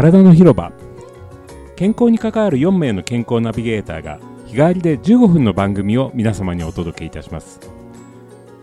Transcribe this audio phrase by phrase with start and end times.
[0.00, 0.72] 体の広場。
[1.76, 7.60] 健康に関わる4名の健康ナビゲーターが日替わりで15分の番組を皆様にお届けいたします。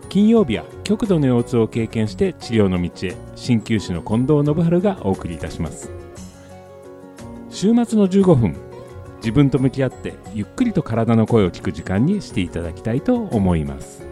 [0.08, 5.92] 金曜日は極度の腰痛を経験して治療の道へ鍼灸師の近藤信春がお送りいたします。
[7.50, 8.56] 週末の15分
[9.18, 14.07] 自分と向き合ってゆっくりと体の声を聞く時間にしていただきたいと思います。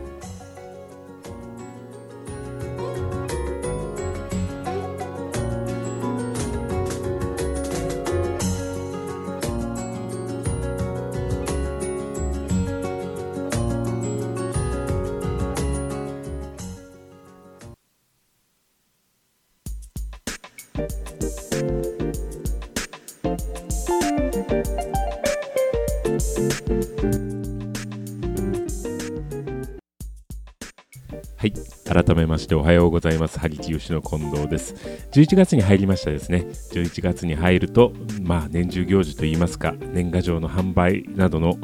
[31.96, 33.40] 改めましておはようございます。
[33.40, 34.74] 萩木吉の近藤です。
[35.12, 36.44] 11月に入りましたですね。
[36.72, 41.58] 11月に入るとまあ年中行事といいますか年賀状の販売などの、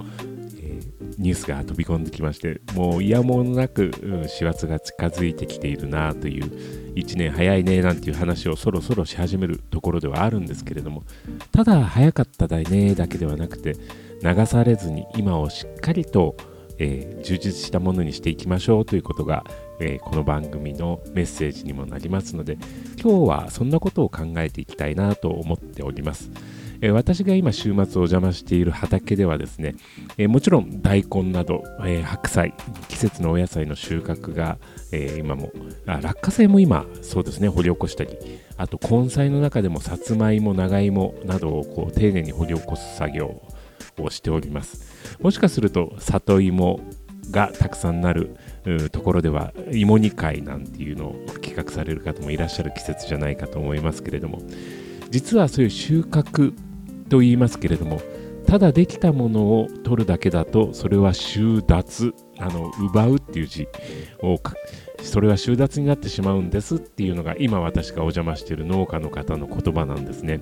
[0.58, 6.46] えーニュースが飛び込んできましてもう嫌もなくうん師走が近づいてきているなという
[6.94, 11.04] 1年早いねなんていう話をそろそろし始めるところではあるんですけれども
[11.52, 13.76] ただ早かっただねだけではなくて
[14.22, 16.36] 流されずに今をしっかりと、
[16.78, 19.44] えー充実したものにしていきましょうということが、
[19.80, 22.58] えーこの番組のメッセージにもなりますので
[23.00, 26.30] 今日はそんなことを考えていきたいなと思っております。
[26.80, 29.76] えー私が今週末お邪魔している畑ではですね、
[30.18, 32.54] えーもちろん大根など、えー白菜
[32.88, 34.58] 季節のお野菜の収穫が、
[34.90, 35.52] えー今も
[35.86, 38.10] あ落花生も今そうですね掘り起こしたり
[38.56, 43.42] あと根菜の中でもさつまいも長芋などをこう丁寧に掘り起こす作業
[43.98, 44.91] をしております
[45.22, 46.80] もしかすると里芋
[47.30, 48.36] がたくさんなる
[48.90, 54.40] ところでは芋煮会なんていうのを企画される方もいらっしゃる季節じゃないかと思いますけれども
[55.10, 56.54] 実はそういう収穫
[57.08, 58.00] と言いますけれども
[58.46, 63.68] ただできたものを取るだけだとそれは収奪あの奪うっていう字
[64.22, 64.38] を
[65.02, 70.40] それは収奪になってしまうんですっていうのが今私がお邪魔している農家の方の言葉なんですね。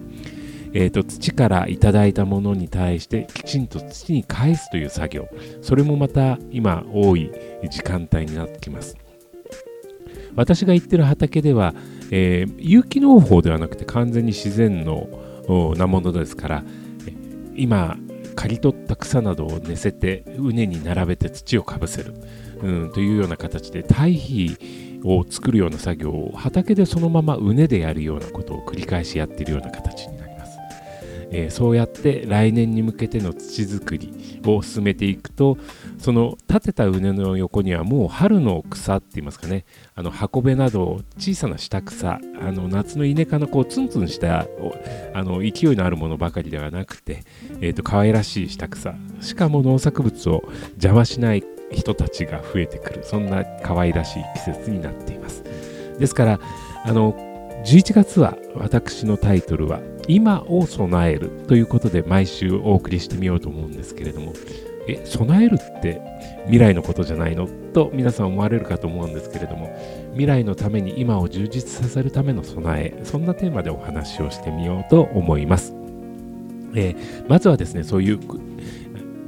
[0.72, 5.28] えーと土からいただいたものに対してきちんと土に返すという作業。
[5.62, 7.30] それもまた今多い
[7.70, 8.96] 時間帯になってきます。
[10.36, 11.74] 私が行ってる畑では、
[12.10, 15.08] えー有機農法ではなくて完全に自然の
[15.48, 16.64] おなものですから
[17.56, 17.96] 今
[18.36, 22.14] 刈り取った草などを寝せて畝に並べて土をかぶせる、
[22.62, 30.19] うん、というような形で堆肥を作るような作業を畑でそのまま畝でやるようなことを繰り返しやっているような形に、
[31.30, 35.58] えーそうやって来年に向けての土作りを進めていくと
[35.98, 39.64] その立てた畝の横にはもう春の草って言いますかね。
[39.94, 42.20] あの箱辺など小さな下草あ
[42.52, 44.46] の夏の稲科のこうツンツンした
[45.12, 47.22] あの勢いのあるものばかりではなくて、
[47.60, 50.42] えー、と可愛らしい下草しかも農作物を
[50.72, 55.44] 邪魔しない人たちが増えてくるそんな可愛らしい季節になっています。
[55.98, 56.40] ですから
[56.84, 57.12] あの
[57.64, 59.80] 11月は私のタイトルは
[60.14, 64.32] 「今を備える」ということで毎週お送りしてみようと思うんですけれども
[64.88, 66.00] え備えるって
[66.44, 69.74] 未来のことじゃないのと皆さん思われるかと思うんですけれども
[70.12, 75.74] 未来のために今を充実させるための備えそんなテーマでお話をしてみようと思います、
[76.74, 76.96] えー
[77.28, 78.18] まずはですねそういう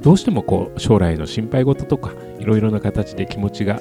[0.01, 3.79] どうしてもこう将来の心配事とかいろいろな形で気持ちが、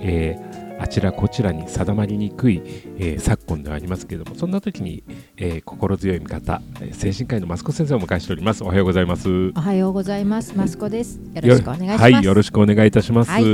[0.00, 0.53] えー
[0.84, 2.60] あちらこちらに定まりにくい、
[2.98, 5.02] えー昨今ではありますけれどもそんな時に、
[5.38, 10.54] えー心強い味方えー精神科医の益子先生をお迎えしておりますおはようございますおはようございます。
[10.54, 11.18] マスコです。
[11.34, 12.02] よろしくお願いします。
[12.02, 13.30] はい、よろしくお願いいたします。
[13.30, 13.44] はい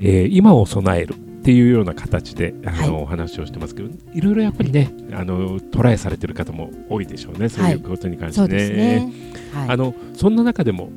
[0.00, 7.50] えー今を備えるっていうような形であの、はいお話をしてますけど、いろいろやっぱりね、あのトライされてる方も多いでしょうね。
[7.50, 9.12] そういうことに関してね。
[9.52, 9.68] はい。
[9.68, 10.90] あのそんな中でも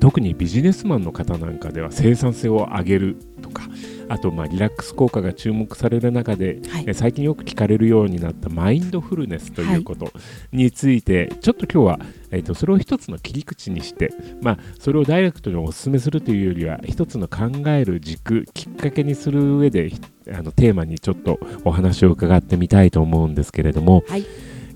[0.00, 3.62] 特にビジネスマンの方なんかでは生産性を上げるとか
[4.08, 6.84] あとまあリラックス効果が注目される中で、はい。
[6.86, 10.12] え最近よく聞かれるようになったマインドフルネスということ
[10.52, 20.00] について、ちょっと今日は、えー、とそれを一つの切り口にして、まあ、それをダイレクトにお勧めするというよりは一つの考える軸きっかけにする上でひ
[20.32, 24.24] あのテーマにちょっとお話を伺ってみたいと思うんですけれども、はい。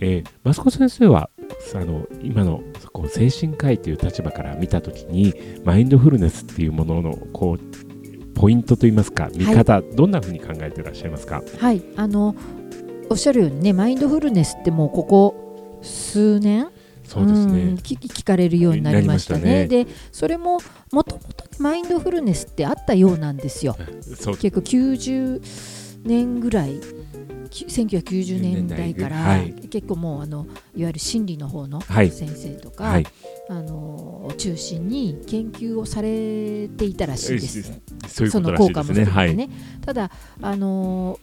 [0.00, 1.30] えー、益子先生は
[1.74, 5.34] あの今のこう精神科医という立場から見たときに
[5.64, 7.87] マインドフルネスっていうもののこう
[8.38, 11.42] ポイントといいますか見方、どんなふうに考えていらっしゃいますか？
[11.58, 11.82] はい。
[11.96, 12.36] あの
[13.10, 16.68] おっしゃるようにね、マインドフルネスってもうここ数年
[17.04, 19.40] そうですね、ん聞聞かれるようになりましたね。
[19.40, 20.58] なりまで、それも
[20.92, 23.76] もともとマインドフルネスってあったようなんですよ。
[24.14, 25.42] そう結構90
[26.04, 26.82] 年ぐらいき
[27.50, 33.06] 1990年代から、はい結構もうあのいわゆる心理の方のはい先生とか、はい
[33.50, 33.74] あの
[34.26, 37.80] を中心に研究をされていたらしいです。
[38.06, 39.04] そういうことらしその効果いですね。
[39.06, 39.34] はい。
[39.34, 39.80] も含めてね。
[39.84, 40.10] ただ
[40.42, 41.18] あの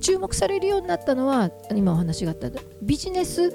[0.00, 2.50] 注目されるようになったのは今お話があった
[2.82, 3.50] ビジネス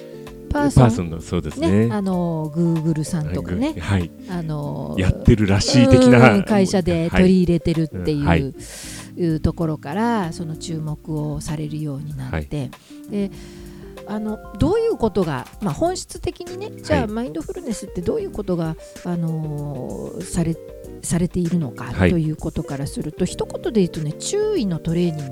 [0.50, 1.88] パーソンパーソンのそうですね。
[1.88, 4.12] ね、あのグーグルさんとかね、はい。
[4.30, 8.54] あのやってるらしい的なうん会社で取り入れてるっていう,、はい
[9.20, 12.72] いうところからその注目をされるようになって、
[13.10, 13.32] で
[14.08, 18.76] あのどういうことが、まあ、本質的にねじゃあ、はいマインドフルネスってどういうことが、
[19.06, 20.56] あのーされ
[21.02, 22.10] されているのかはい。
[22.10, 25.32] ということからすると、一言で言うとね注意のトレーニン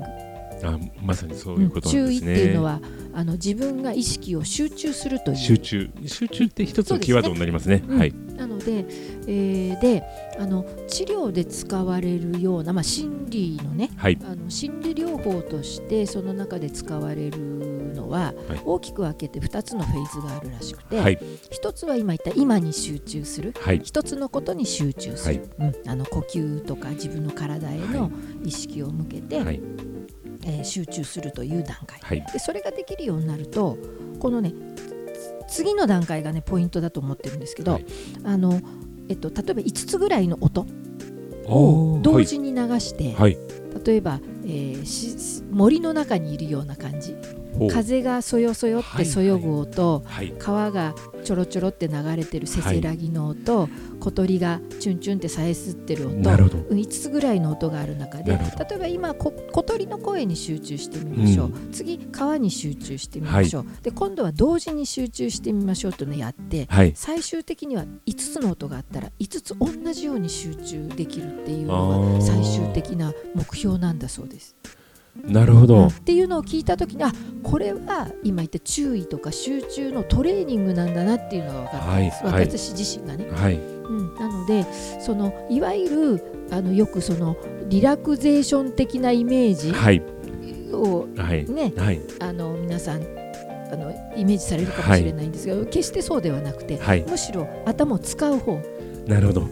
[0.64, 2.20] あまさにそういうこと注意っ。
[2.20, 2.80] ていうのは
[3.14, 7.82] あの自分が意識を集中するという集中集中って一つのキーワードになりますね。
[7.86, 8.14] うんはい。
[8.36, 8.84] なので,、
[9.26, 10.04] えーで
[10.38, 14.18] あの治療で使われるような、まあ、心理のねはい。
[14.22, 17.38] あの心理療法としてその中で使われる
[17.94, 21.18] のは、はい大きく分けて2つのフェーズがあるらしくて、はい。
[21.62, 23.80] 1つは今言った今に集中するはい。
[23.80, 28.10] 1つのことに集中する、うんあの呼吸とか自分の体へはの
[28.44, 29.60] 意識を向けて、はい。
[30.48, 32.00] えー集中するという段階。
[32.02, 32.24] はい。
[32.32, 33.78] でそれができるようになると
[34.18, 34.52] このね
[35.48, 37.86] つ次の段階がねポイントだと思ってるんですけど、はい。
[38.24, 38.60] あの
[39.08, 40.66] えっと、例えば5つぐらいの音
[41.46, 43.38] を同時に流して、はい。
[43.84, 47.16] 例えば、えー森の中にいるような感じ
[47.66, 50.32] 風がそよそよってそよぐ音、はい。
[50.38, 50.94] 川が
[51.24, 53.68] ちょろちょろって流れてるせせらぎの音、
[54.00, 56.58] 小鳥がチュンチュンってさえすってる音なるほど。
[56.58, 66.92] 5つぐらいの音がある中で例えば今こ小鳥の声に集中してみましょう、う次川に集中してみましょう、で今度は同時に集中してみましょうというのをやってはい。
[66.94, 74.56] 最終的には5つの音があったら5つ同じように集中できるっていうのが最終的な目標なんだそうです。
[75.24, 75.92] なるほどうんっ。
[75.92, 77.12] ていうのを聞いた時にあ
[77.42, 83.28] これは今言った注意とか集中のトレーニングなんだなっていうのが分かったんです、はいはい私自身がね。
[83.30, 83.54] はい。
[83.54, 84.66] うん、なので
[85.00, 85.88] そのいわゆ
[86.18, 87.36] るあのよくその
[87.68, 90.02] リラクゼーション的なイメージはい。
[90.72, 91.44] をはい。
[91.50, 92.00] ね、はい。
[92.20, 93.02] あの皆さん
[93.70, 97.04] あのイメージされるかもしれないんですけど、決してそうではなくてはい。
[97.08, 98.60] むしろ頭を使う方
[99.06, 99.48] なるほど。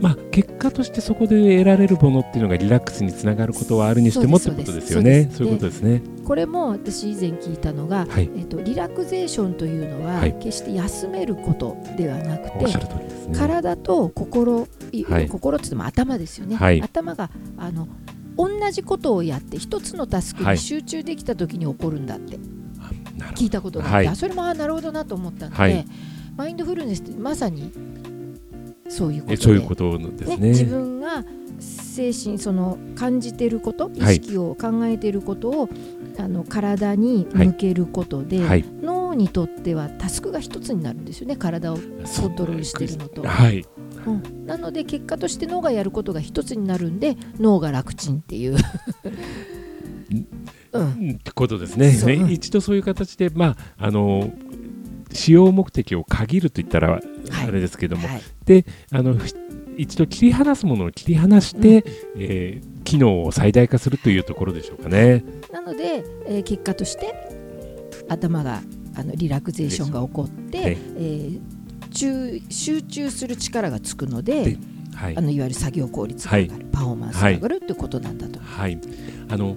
[0.00, 5.30] まあ結果としてそこで得られるものっていうのがリラックスにつながることはあるにしてもってことですよね。
[5.32, 6.02] そうういうことですね。
[6.24, 8.30] これも私以前聞いたのが、はい。
[8.36, 10.34] えっとリラクゼーションというのは、はい。
[10.34, 13.38] 決して休めることではなくてしゃる通りですね。
[13.38, 15.28] 体と心、いはい。
[15.28, 16.82] 心っても頭ですよね、はい。
[16.82, 17.88] 頭があの
[18.36, 20.54] 同じことをやって一つのタスクはい。
[20.54, 22.38] に集中できた時に起こるんだって。
[23.34, 25.86] 聞いたことがあって、それもあなるほどなと思ったので、はい。
[26.36, 27.70] マインドフルネスってまさに
[28.90, 30.48] そういうことそういうことですね。
[30.48, 31.24] 自分が
[31.60, 34.14] 精神その感じていること意はい。
[34.14, 35.68] 識を考えていることを、
[36.18, 38.64] あの体に向けることで、はい。
[38.82, 41.36] 脳にとってはタスクが一つになるんですよね。
[41.36, 43.22] 体をコントロールしてるのと。
[43.22, 43.64] はい。
[44.06, 48.56] うん、なので結果として脳がやることが一つになるんで脳が楽ちんっていう、
[50.72, 51.10] うん、うん。
[51.12, 51.92] ってことですね。
[51.92, 52.14] そう。
[52.14, 54.32] うん一度そういう形で、まあ、あの、
[55.12, 57.00] 使用目的を限るといったら、
[57.46, 59.34] あれですけども、はい、で、あの、ひ
[59.76, 61.84] 一度切り離すものを切り離して、
[62.16, 65.22] えー機能を最大化するというところでしょうかね。
[65.52, 67.14] なので、えー結果として
[68.08, 68.62] 頭が
[68.96, 71.40] あのリラクゼーションが起こってで、えー
[71.92, 74.58] 中集中する力がつくのでで
[74.94, 75.20] はいあ。
[75.20, 78.40] のいわゆる作業効率が上がる、パフォーマンスが上がるってことなんだと。
[78.40, 78.78] はい。
[79.28, 79.56] あの、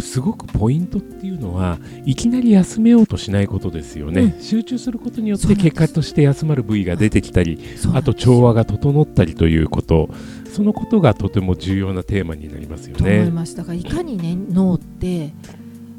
[0.00, 7.58] すごくポイントっていうのはいきなり休めようとしないことですよね、う集中することによって結果として休まる部位が出てきたり
[7.94, 10.08] あと調和が整ったりということ。
[10.54, 13.24] そのことがとても重要なテーマになりますよと思いね。
[13.56, 15.32] だからいかにね脳って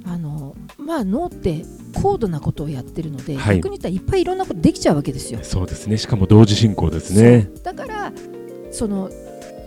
[0.05, 3.57] あのまあ脳って高度なことをやってるので、はい。
[3.57, 5.39] 逆に言ったらいっぱいいろんなことできちゃうわけですよ。
[5.43, 5.97] そうですね。
[5.97, 7.49] しかも同時進行ですね。
[7.63, 8.13] だから
[8.71, 9.09] その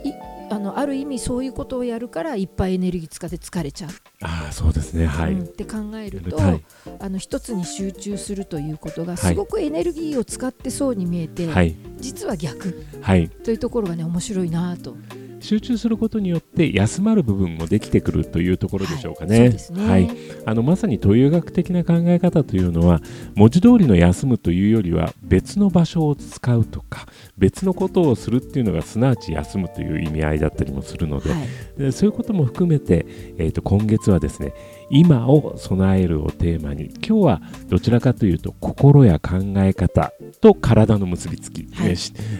[0.03, 0.11] い
[0.49, 3.89] あのある意味そういうことをやるからいっぱいエネルギー使って疲れちゃう、
[4.21, 5.33] ああそうですねはい。
[5.33, 6.63] うんって考えると、はい
[6.99, 14.97] あの一つに集中するということがはいすごくエネルギーを使ってそうに見えて、はい実は逆はいというところがね面白いなと。
[15.39, 19.39] 集中することによって休まる部分もできてくるというところでしょうかね。
[19.39, 20.09] はいね、はい。
[20.45, 23.01] あのまさに東洋学的な考え方というのは
[23.35, 31.47] 文字通りの休むというよりは別の場所を使うとか別のことをするっていうのがすなわち休むという意味合いだったりもするので、はい。
[31.77, 33.05] でそういうことも含めて、
[33.37, 34.53] えー、と今月はですね
[34.89, 41.95] 今を備えるをテーマに今日はどちらかというと心や考え方と体の結びつき、はい、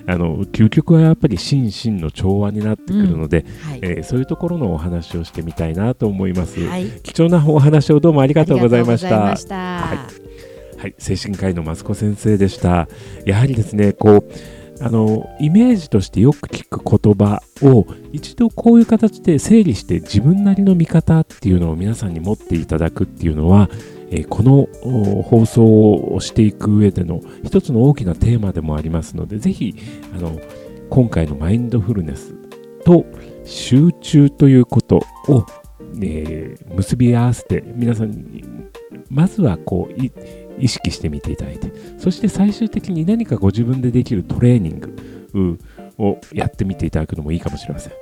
[0.08, 3.70] あの究極はやっぱり心身の調和になってくるので、うん。
[3.70, 9.36] はい、えー、そういうところのお話をしてみたいなと思います、はい、貴重なお話をどうもありがとうございました。
[10.79, 12.88] はい、精神科医の益子先生でした。
[13.25, 14.32] やはりですねこう
[14.81, 23.69] あのイメージとしてよく聞く言葉を一度こういう形で整理して自分なりの見方っていうのを皆さんに持っていただくっていうのは、
[24.09, 24.67] え、この
[25.24, 29.75] 放送をしていく上での一つの大きなテーマでもありますのでぜひ
[30.15, 30.39] あの
[30.89, 32.33] 今回のマインドフルネス
[32.86, 33.05] と
[33.43, 35.45] 集中ということを、
[36.01, 38.43] えー、結び合わせて皆さんに
[39.09, 39.93] まずはこう
[40.59, 45.57] 意識してみていただいてそして最終的に何かご自分でできるトレーニング
[45.97, 47.93] をやってみていただくのもいいかもしれません。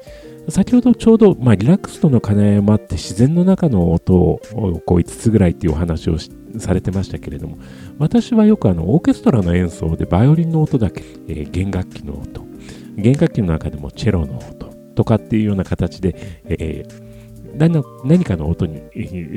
[0.49, 4.39] 先ほどちょうど、まあ、リラックスとの兼ね合いもあって自然の中の音を
[4.85, 6.17] こう5つぐらいっていうお話を
[6.57, 7.57] されてましたけれども
[7.97, 12.47] 私はよくあのオーケストラの演奏でバイオリンの音だけ、えー、弦楽器の音
[12.95, 17.06] 弦楽器の中でもチェロの音とかっていうような形で、えー
[17.55, 18.81] 何かの音に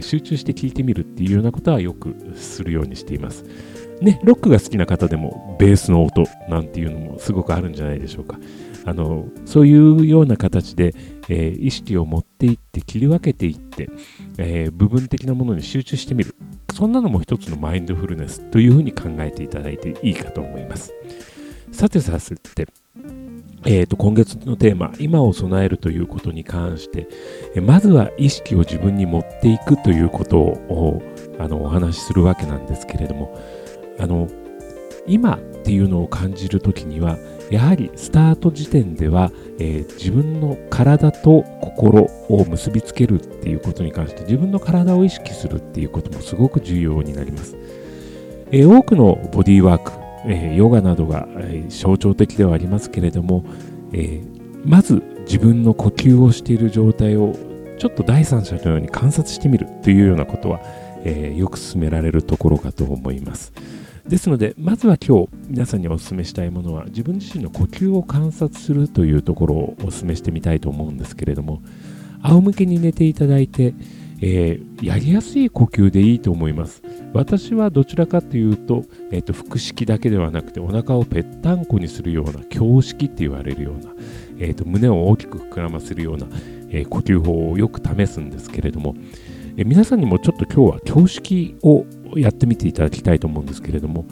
[0.02, 3.45] 集中して聞いてみるっていうようなことはよくするようにしています。
[4.00, 8.38] ね、ロックが好きな方でもベースの音なんていうのもすごくあるんじゃないでしょうか。
[8.85, 10.95] あのそういうような形で、
[11.29, 13.90] えー、意識を持っていって切り分けていって、
[14.38, 16.35] えー、部分的なものに集中してみる
[16.73, 20.95] そんなのも一つのマインドフルネスというふうに考えていただいていいかと思います
[21.73, 22.19] さてさ
[22.55, 22.67] て
[23.67, 27.09] えー、と今月のテーマ、今を備えるということに関して、
[27.61, 31.02] まずは意識を自分に持っていくということを
[31.38, 33.38] あのお話しするわけなんですけれども、
[33.99, 34.29] あの
[35.07, 37.19] 今っていうのを感じるときには、
[37.50, 47.57] やはりスタート時点では、えー、自分の体と心を結びつけるっていうことに関して自分の体を意識するっていうこともすごく重要になります。
[48.52, 49.93] えー、多くのボディーワーク、
[50.26, 53.44] えー、ヨガなどが、えー、象徴的ではありますけれども、
[53.92, 57.34] えー、まず自分の呼吸をしている状態を
[57.78, 60.60] ちょっと第三者のように観察してみるというようなことは、
[61.02, 63.54] えよく進められるところかと思います。
[64.06, 71.62] ですので、まずは今日皆さんにお勧めしたいものは自分自身の呼吸を観察するというところをお勧めしてみたいと思うんですけれども、
[72.22, 73.72] 仰向けに寝ていただいて、
[74.22, 76.82] えー、やりやすい呼吸でいいと思います。
[77.14, 83.92] 私はどちらかというと、えーと、腹式だけではなくてお腹をぺったんこにするような胸式って言われるような、
[84.38, 86.26] えーと、胸を大きく膨らませるような、
[86.68, 88.94] えー、呼吸法をよく試すんですけれども、
[89.56, 94.04] えー、皆さんにもちょっと今日は胸式をやってみていただきたいと思うんですけれども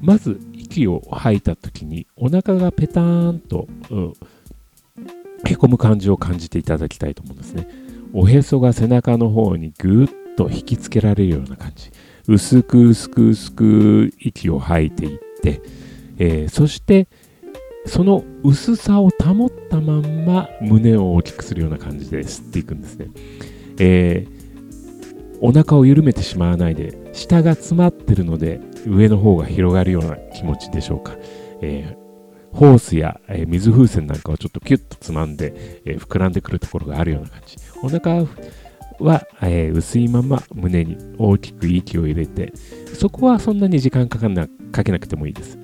[0.00, 4.12] まず息を吐いた時にお腹がペターンと、うん、
[5.44, 7.87] へこむ感じを感じていただきたいと思うんですね。
[8.12, 11.90] おへそが背中の方にぐっと引きつけられるような感じ。
[12.28, 15.62] 薄く薄く薄く息を吐いていって、
[16.18, 17.08] えー、そして
[17.86, 23.06] その薄さを保ったまんま胸を大きくするような感じで吸っていくんですね、
[23.78, 31.16] えー、お腹を緩めてしまわないで下が詰まってるので上の方が広がるような気持ちでしょうか、
[31.62, 32.07] えー
[32.52, 37.56] ホースや、え、水風船なんかをちょっとキュッとつまんで、え、膨らんでくるところがあるような感じ。
[37.82, 38.24] お腹
[38.98, 42.52] は、え、薄いまま胸に大きく息を入れて、
[42.94, 45.58] そこはそんなに時間かかなかけなくてもいいです。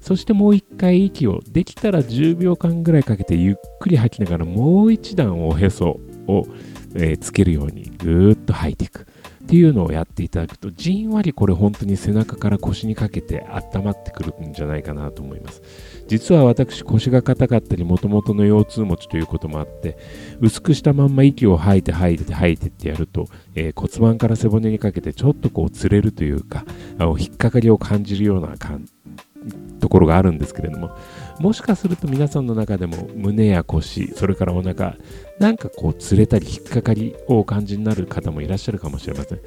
[0.00, 6.46] そしてもう一回息をできたら10秒間ぐらいかけてゆっくり吐きながらもう一段おへそを、
[6.94, 9.06] え、つけるようにぐーっと吐いていく。
[9.42, 15.62] っていうのをやっていただくとじんわりこれ本当に背中から腰にかけて温まってくるんじゃないかなと思います。
[16.06, 19.96] 実は私腰が硬かったりもともとの腰痛持ちということもあって
[20.40, 26.64] 薄くしたまんま息を吐いて吐いて吐いてってやると、えー、骨盤から背骨にかけてちょっとこうつれるというか
[26.98, 28.86] あの引っかかりを感じるような感
[29.80, 30.90] ところがあるんですけれども
[31.40, 34.96] もしかすると皆さんの中でも胸や腰それからお腹
[35.38, 39.40] なんかこうつれたり引っかかりをお感じになる方もいらっしゃるかもしれません、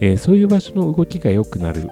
[0.00, 1.90] えー、そういう場所の動きが良くなる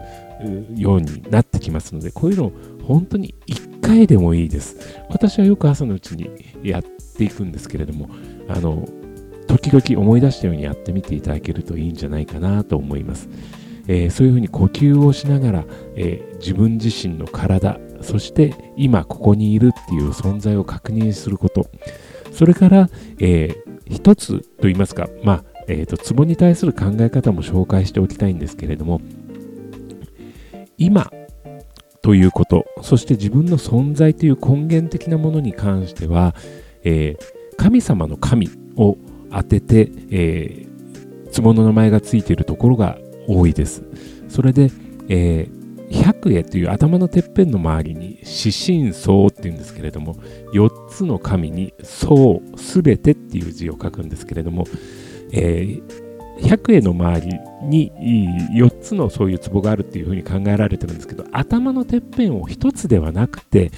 [0.76, 2.52] ようになってきますのでこういうのを
[2.84, 5.02] 本当に1回でもいいです。
[5.10, 6.30] 私はよく朝のうちに
[6.62, 8.08] やっていくんですけれども
[8.48, 8.88] あの
[9.48, 13.28] 時々思い出したようにやってみていただけるといいんじゃないかなと思います、
[13.88, 15.64] えー、そういうふうに呼吸をしながら、
[15.96, 21.66] えー、自分自身の体そして今ここにいるっていう存在を確認すること。
[22.32, 25.08] それから、えー、一つと言いますか。
[25.24, 29.00] まあえーと、ツボに対する考え方も紹介しておきたいんですけれども。
[30.78, 31.10] 今
[32.02, 32.64] ということ。
[32.82, 36.34] そして自分の存在という根源的なものに関しては、
[36.84, 38.96] えー、神様の神を
[39.30, 43.82] 当てて、えー、壺の名前がついているところが多いです。
[44.28, 44.70] それで、
[45.08, 45.57] えー、
[45.90, 50.14] 百会という頭のてっぺんの周りに四神相っていうんですけれども
[50.52, 54.64] 4つの神に相すべてっていう字を書くんですけれども、
[55.32, 57.92] えー、百会の周りに
[58.54, 63.70] 4つのそういう壺があるっていうふうに考えられてるんですけど頭のてっぺんを1つではなくて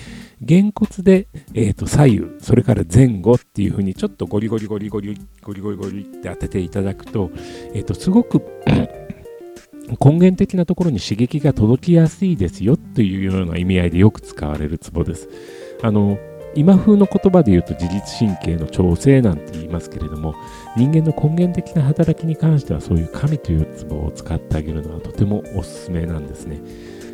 [0.43, 7.31] げ骨で、えー、と左右それから前後っていうふうにちょっとゴリゴリゴリゴリゴリゴリゴリって当てていただくと,、
[7.75, 8.41] えー、とすごく
[9.99, 15.29] 根源的なところに刺激が届きやすいですよというような意味合いでよく使われるツボです。
[15.83, 16.19] あの
[16.55, 20.35] 今風の言葉で言うと自律神経の調整なんて言いますけれども
[20.77, 26.61] 人間の根源的な働きに関してはそういう神というツボを使ってあげるのはとてもおすすめなんですね。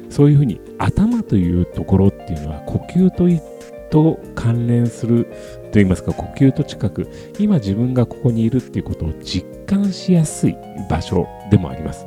[0.09, 3.29] そういうふうに頭というところっていうのは呼吸と
[3.91, 5.29] と関連する
[5.73, 10.57] といいますか呼吸と近く今自分がここにいるっていうことを実感しやすい
[10.91, 12.07] 場所でもあります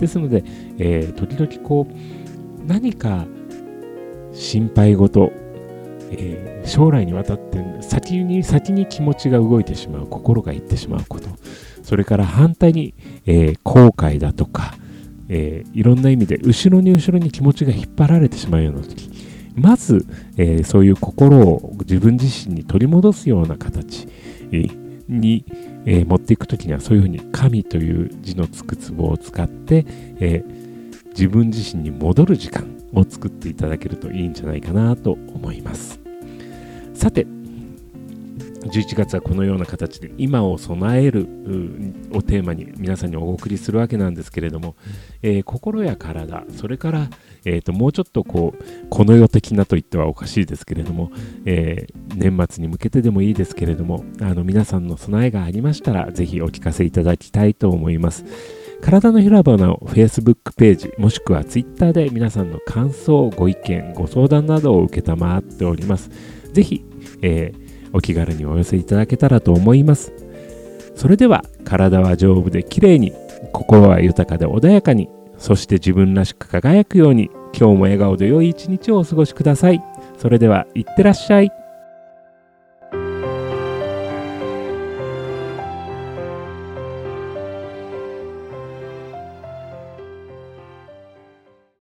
[0.00, 0.42] ですので、
[0.78, 3.26] えー、時々こう何か
[4.32, 5.32] 心配事、
[6.10, 11.28] えー、将来にわたって先に先に気持ちが動いてしまう心がいってしまうこと
[11.82, 12.94] それから反対に、
[13.26, 14.74] えー、後悔だとか
[15.32, 19.08] えー、いろんな意味で後ろに後ろに気持ちが引っ張られてしまうような時
[19.54, 20.04] まず、
[20.36, 24.08] えー、そういう心を自分自身に取り戻すような形
[25.08, 25.44] に、
[25.86, 29.84] えー、持っていく時にはそういうふうに神という字のつく壺を使って、
[30.20, 30.44] え
[31.10, 36.00] 自分自身に戻る時間を作っていただけるといいんじゃないかなと思います。
[36.94, 37.26] さて
[38.62, 41.22] 11月はこのような形で今を備える
[42.12, 44.76] をテーマに皆さんにお送りするわけなんですけれども、
[45.22, 47.08] えー、心や体それから、
[47.44, 51.10] えーと、もうちょっとこうこの世的なと言ってはおかしいですけれども、
[51.46, 58.24] えー、年末に向けてでもいいですけれどもあの皆さんの備えがありましたらぜひお聞かせいただきたいと思います。
[58.82, 66.10] 体の広場の Facebook ページもしくは Twitter で皆さんの感想ご意見ご相談などを承っております。
[66.52, 66.84] ぜひ、
[67.20, 70.12] えーお気軽にお寄せいただけたらと思います。
[70.94, 73.12] それでは体は丈夫で綺麗に、
[73.52, 79.82] 心は豊かで穏やかに、そして自分らしく輝くように、今日も笑顔で良い一日をお過ごしください。
[80.18, 81.50] それでは、いってらっしゃい。